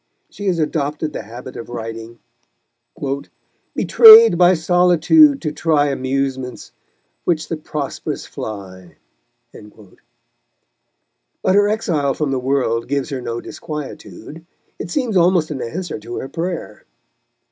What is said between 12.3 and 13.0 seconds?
the world